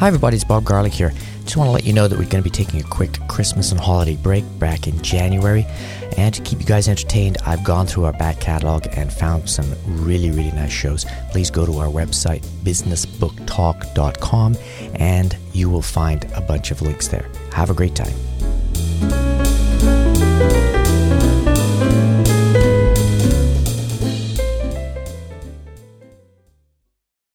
[0.00, 1.12] Hi, everybody, it's Bob Garlic here.
[1.42, 3.70] Just want to let you know that we're going to be taking a quick Christmas
[3.70, 5.66] and holiday break back in January.
[6.16, 9.70] And to keep you guys entertained, I've gone through our back catalog and found some
[9.84, 11.04] really, really nice shows.
[11.32, 14.56] Please go to our website, businessbooktalk.com,
[14.94, 17.28] and you will find a bunch of links there.
[17.52, 19.29] Have a great time.